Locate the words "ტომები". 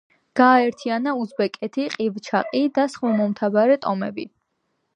3.85-4.27